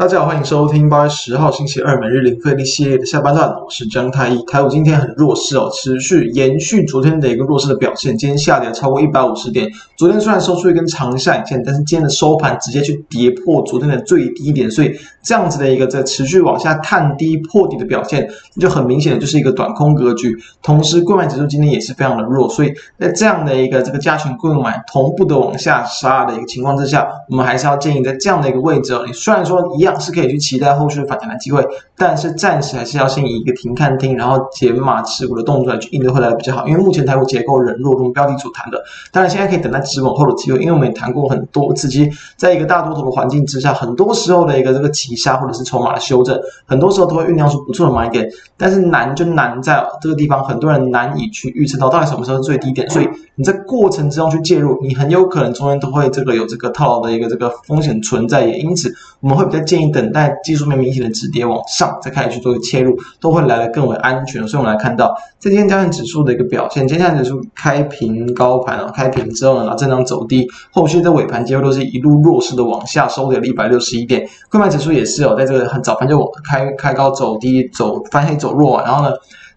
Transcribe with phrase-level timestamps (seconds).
[0.00, 4.42] 大家好，欢迎收听八月十号星期二每日零费力系列的下半段，我是张太一。
[4.44, 9.70] 台股今天很弱势哦，持续延续昨天的一个弱势的表现，今天下跌超过一百五十点。
[9.98, 14.90] 昨天虽然收出一根长下影线，但是今天的收盘直接去跌破昨天的最低点，所以
[15.22, 18.26] 这样子的一个在持续往下探低破底的表现，
[18.58, 20.34] 就很明显的就是一个短空格局。
[20.62, 29.89] 同时，柜买指数今天也是非常的弱，所以在这样的一个这个加权柜买同步的往下杀的一个情况之下，我们还是要建议在这样的一个位置哦，你虽然说一样。
[29.98, 31.66] 是可以去期待后续反弹的机会，
[32.00, 36.66] 但是暂时还是要先以一个停看听，然后减码持股的动作来去应对会来的比较好。
[36.66, 38.82] 因为目前台股结构人弱，如标题组谈的，
[39.12, 40.58] 当然现在可以等待止稳后的机会。
[40.60, 48.26] 因为我们也谈过很多次，其实在一个大多头的环境之下，很多时候的一个这个急杀或者是筹码的修正，很多时候都会酝酿出不错的买点。
[48.56, 58.46] 但是难就难在这个地方，很多人难以去预测到到底什么时候是最低点，所以你在过程之中去介入，你很有可能中间都会这个有这个套牢的一个这个风险存在。
[58.46, 59.90] 也因此，我们会比较建议。
[59.90, 64.46] 等待技术面明显的止跌往上，再开始去做一个切入，都会来的更为安全。
[64.46, 74.28] 所以，我们来看到在今天加权指数的一个表现，今天指数开平高盘啊，开平之后呢，然后震荡走低，后续在尾盘几乎都是一路弱势的往下收跌了一百六十一点。
[74.50, 79.10] 柜买指数也是哦，在这个很早盘就开开高走低，走翻黑走弱，然后呢，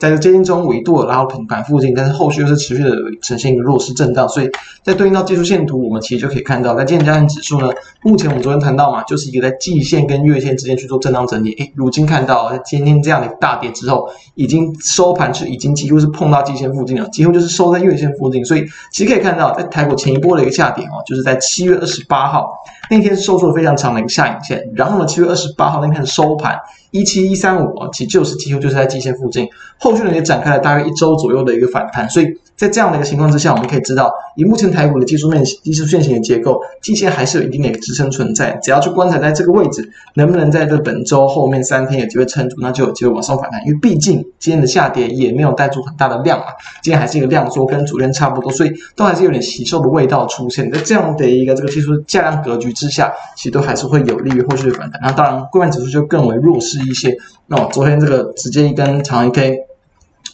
[0.00, 4.50] 在这接近中午一度拉到平盘附近，但是后续又是持续的呈现一个弱势震荡，所以
[4.82, 7.68] 在对应到技术线图，我们其实就可以看到，在今天加权指数呢，
[8.02, 22.48] 目前我们昨天谈到嘛，就是一个在季线跟月线之间去做震荡整理，诶，如今看到在今天这样的一个大跌之后，已经收盘是已经几乎是碰到季线附近了，几乎就是收在月线附近，所以其实可以看到，在台股前一波的一个下跌哦，就是在七月二十八号
[22.88, 26.58] 那天收出了非常长的一个下影线，然后呢，七月二十八号那天的收盘。
[26.92, 46.48] 一七一三五啊，其实就是几乎就是在季线附近，后后续呢也展开了大约一周左右的一个反弹，所以在这样的一个情况之下，我们可以知道，以目前台股的技术面、技术线型的结构，季线还是有一定的一个支撑存在，只要去观察在这个位置能不能在这本周后面三天有机会撑住，那就有机会往上反弹，因为毕竟今天的下跌也没有带出很大的量啊，
[46.82, 56.78] 今天还是一个量缩，跟昨天差不多，所以都还是有点惜售的味道出现，在这样的一个这个技术价量格局之下，其实都还是会有利于后续的反弹，那当然，柜买指数就更为弱势。
[56.80, 57.14] 一些，
[57.46, 59.69] 那我昨天这个直接一根长黑 K。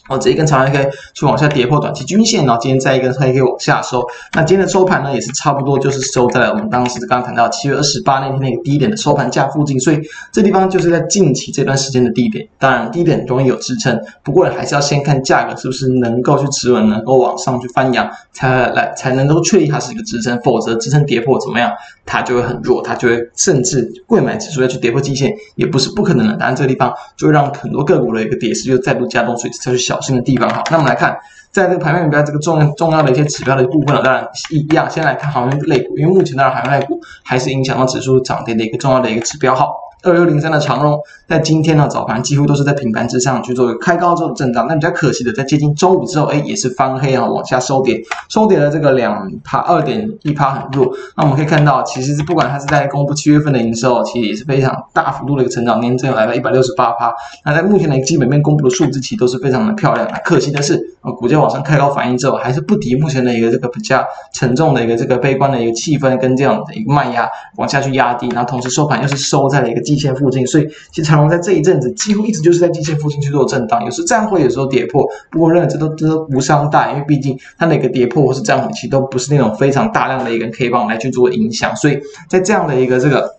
[0.07, 4.05] 哦，这一根长黑 K 去往下跌破短期均线，然后今天再一根黑 K 往下收。
[4.33, 9.77] 那今天的收盘呢，也是差不多，就是收在了我们当时刚谈到七月二十八那天那个低点的收盘价附近。
[9.79, 9.99] 所以
[10.31, 12.47] 这地方就是在近期这段时间的低点。
[12.57, 20.39] 当然，低点容易有支撑，不过还是要先看价格是不是能够去持稳，能够往上去翻扬，才来才能够确立它是一个支撑。
[20.41, 21.69] 否则支撑跌破怎么样，
[22.05, 26.33] 它就会很弱，它就会甚至柜买指数要去跌破季线也不是不可能的。
[26.37, 29.96] 当然，这个地方就会让很多个股的一个跌势又再度加重，所以才去小。
[29.97, 31.17] 小心的地方哈，那我们来看，
[31.51, 39.67] 在这个盘面里边，这个重重要的一些指标的部分呢，当然一样，先来看航运类股，因为目前当然航运类股还是影响到指数涨跌的一个重要的一个指标哈。
[40.03, 50.93] 二六零三的长荣，在今天呢早盘几乎都是在平盘之上去做开高之后的震荡，那比较可惜的，在接近中午之后，哎，也是翻黑啊，往下收跌，收跌了这个两趴二点一趴很弱。
[51.15, 57.11] 那我们可以看到，其实是不管它是在公布七月份的营收，其实也是非常大幅度的一个成长，年增来到一百六十八趴。
[57.43, 60.07] 那在目前的一个基本面公布的数字，其实都是非常的漂亮。
[60.23, 69.86] 可惜的是，啊，股价往上开高反应之后，还是不敌目前的一个这个比较沉重的一个这个悲观的一个气氛跟这样的一个卖压往下去压低，然后同时收盘又是收在了一个。
[69.95, 75.07] 季线附近，所以其实长隆在这一阵子几乎一直就是在季线附近去做震荡，有时站会，有时候跌破。
[75.31, 81.75] 不过认为这都这都无伤大，因为毕竟它那个跌破或是站稳，其实都不是那种非常大量的一个 K 棒来去做影响。
[81.75, 81.99] 所以
[82.29, 83.36] 在这样的一个这个。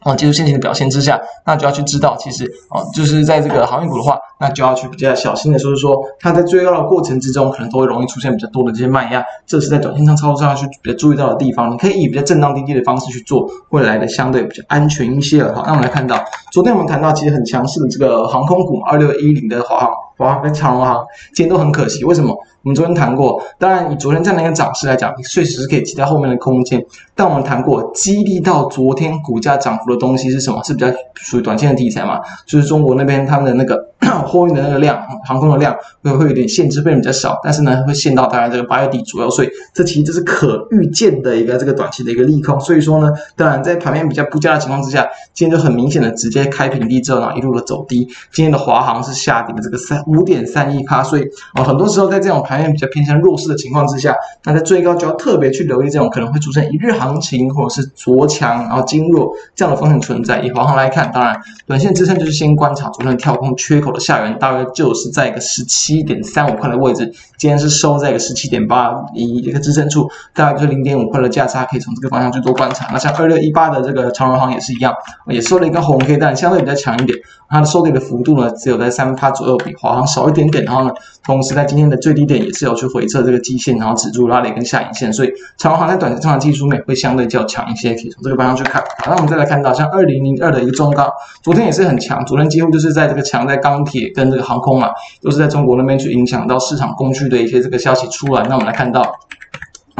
[0.00, 11.70] 啊，技术线型的表现之下，那就要去知道，其实啊，就是在这个航运股的话，那就要去比较小心的，就是说它在追高的过程之中，可能都会容易出现比较多的这些卖压，这是在短线上操作上要去比较注意到的地方。
[11.70, 15.54] 你可以以比较震荡低低的方式去做，会来的相对比较安全一些了。
[15.54, 19.90] 好，那我们来看到，昨天我们谈到其实很强势的这个航空股，二六一零的华航。
[20.20, 21.02] 华航跟长荣航
[21.34, 22.36] 今天都很可惜，为什么？
[22.62, 26.84] 我们昨天谈过，当然以昨天这样的一个涨势来讲，确实是可以期待后面的空间。
[27.14, 30.62] 但我们谈过，激励到昨天股价涨幅的东西是什么？
[30.62, 32.20] 是比较属于短线的题材嘛？
[32.46, 33.82] 就是中国那边他们的那个
[34.26, 42.58] 货运的那个量，航空的量会会有点限制，会比较少，但是呢会限到大概这个八月底左右，所以这其实这是可预见的一个这个短期的一个利空。
[42.60, 48.06] 所以说呢，当然在盘面比较不佳的情况之下，今天就很明显的直接开平低之后呢，一路的走低。
[48.32, 50.02] 今天的华航是下跌的这个三。
[50.06, 60.40] 五点三一趴，所以啊，很多时候在这种盘面比较偏向弱势的情况之下，那在最高就要特别去留意这种可能会出现一日行情或者是着强然后经弱这样的风险存在。
[60.40, 72.88] 以华航来看，当然短线支撑就是先观察昨天的跳空缺口的下缘大约就是在一个十七点三五块的位置，今天是收在一个十七点八一一个支撑处，大概就是零点五块的价差，可以从这个方向去做观察。
[72.92, 74.94] 那像二六一八的这个长荣行也是一样，
[75.28, 80.64] 也收了一根红 K，但相对比较强一点，它的收跌的幅度呢只有在三趴左右，比华航少一点点。
[80.64, 80.90] 然后呢，
[81.24, 88.82] 同时在今天的最低点也是有去回测这个基线，然后止住拉了一根下影线，所以长荣航在短期上的技术面会相对较强一些，可以从这个方向去看。
[88.98, 91.10] 好，那我们再来看到像二零零二的一个中高，
[91.42, 94.90] 昨天也是很强，昨天几乎就是在这个强在刚钢铁跟这个航空啊，
[95.22, 98.42] 都是在中国那边去影响到市场供需的一些这个消息出来。
[98.48, 99.10] 那我们来看到。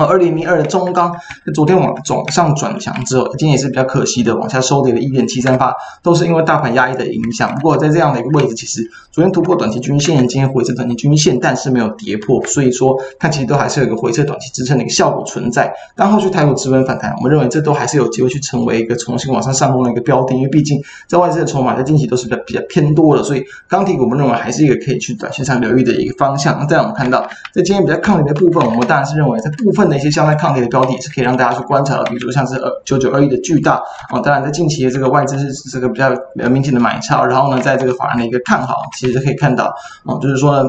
[0.05, 1.15] 二零零二的中钢，
[1.55, 7.55] 昨天往总上转强之后，今天也是比较可惜的往下收跌了一点七三八，都是因为大盘压抑的影响。
[7.57, 15.73] 不过在这样的一个位置，其实昨天突破短期均线，今天回撤短期均线，但是没有跌破，所以说它其实都还是有一个回撤短期支撑的一个效果存在。
[15.97, 26.59] 当后续台股止稳反弹，我们认为这都还是有机会去成为一个重新往上上攻的一个标的，因为毕竟在外资的筹码在近期都是比较比较偏多的，所以钢铁股我们认为还是一个可以去短线上留意的一个方向。
[26.59, 36.11] 那再我们看到，在今天比较抗跌的部分，我们当然是认为在部分的一些相对抗跌的标的也是可以让大家去观察的，比如说像是呃九九二一的巨大啊，当然在近期的这个外资是这个比较
[36.49, 39.65] 明显的买超，然后呢，在这个法人的一个看好，其实可以看到
[40.05, 40.65] 啊，就是说。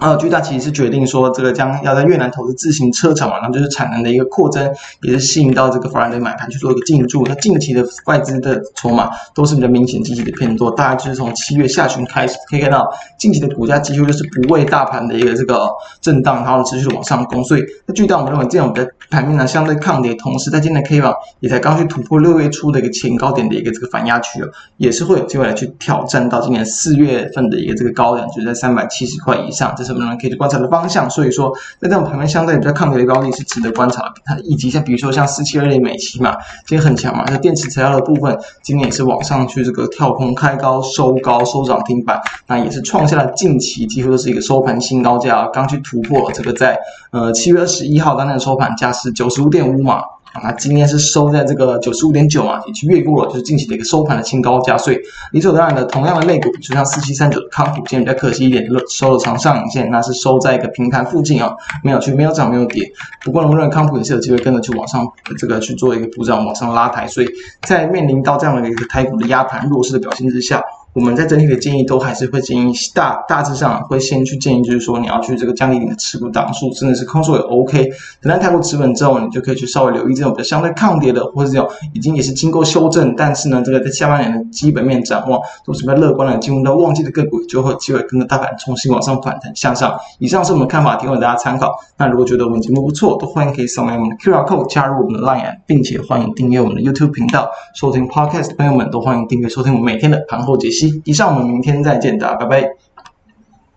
[0.00, 4.66] 呃，巨大其实是决定说，这个将要在越南投资自行车厂嘛，然后就是产能的一个扩增，
[5.02, 7.22] 也是吸引到这个法人的买盘去做一个进驻。
[7.28, 15.68] 那近期的外资的筹码都是比较明显积极的偏多，大概就是从七月下旬开始，可以看到近期的股价几乎就是不畏大盘的一个这个
[16.00, 17.44] 震荡，然后持续的往上攻。
[17.44, 24.48] 所以，那巨大我们认为这种的盘面呢相对抗跌，同时在今天的 K 棒也才刚去突破六月初的一个前高点的一个这个反压区哦，
[24.78, 29.89] 也是会有机会来去挑战到今年四月份的一个这个高点，就是在三百七十块以上，这是。
[29.90, 34.14] 什么呢可以去观察的方向，所以说在这种盘面相对比较抗跌的标的，是值得观察的。
[34.24, 46.78] 它以及像比如说像四七二零美琪嘛，今天很强嘛，那电池材料的部分今天也是往上去这个跳空开高收高收涨停板，那也是创下了近期几乎都是一个收盘新高价，刚去突破这个在
[47.10, 50.02] 呃七月二十一号当天的收盘价是九十五点五嘛。
[50.32, 54.98] 啊，那今天是收在这个九十五点九嘛，已经越过了就是近期的一个收盘的新高价，所以
[55.32, 62.90] 理所当然的，同样的类股，比如说像四七三九的康普，今天比较可惜一点，收了长上影线，那是收在一个平盘附近啊，没有去，没有涨，没有跌。
[63.24, 65.06] 不过呢，我认为康普也是有机会跟着去往上，
[65.36, 67.08] 这个去做一个补涨，往上拉抬。
[67.08, 67.28] 所以
[67.62, 70.62] 在面临到这样的一个台股的压盘弱势的表现之下。
[70.92, 77.88] 我们在整体的建议都还是会建议大大致上会先去建议，就是说你要去这个降低你的持股档数，真的是空手也 OK。
[78.20, 89.96] 等到台股持稳之后，你就可以去稍微留意这种比较相对抗跌的，或者这种已经也是经过修正，但是呢，这个在下半年的基本面展望都是比较乐观的，进入到旺季的个股，就会有机会跟着大盘重新往上反弹向上。
[90.18, 91.72] 以上是我们的看法，提供给大家参考。
[91.98, 97.48] 那如果觉得我们节目不错，都欢迎可以扫描我们的 QR code 加入我们的 Line，并且欢迎订阅我们的 YouTube 频道。
[97.76, 101.50] 收听 Podcast 的朋友们都欢迎订阅收听我们每天的盘后解析以上我们。
[101.50, 102.70] 明天再见，的拜拜。